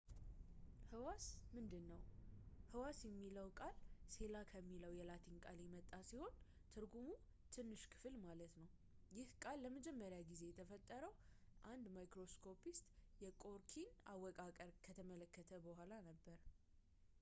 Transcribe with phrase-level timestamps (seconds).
[0.91, 1.25] ህዋስ
[1.55, 1.99] ምንድን ነው
[2.71, 3.75] ህዋስ የሚለው ቃል
[4.15, 6.33] ሴላ ከሚለው የላቲን ቃል የመጣ ሲሆን
[6.75, 7.19] ትርጉሙም
[7.55, 8.73] ትንሽ ክፍል ማለት ሲሆን
[9.15, 11.13] ይህንን ቃል ለመጀመሪያ ጊዜ የፈጠረው
[11.73, 12.89] አንድ microscopist
[13.25, 16.41] የቆርኪን አወቃቀር ከተመለከተ በኋላ ነበር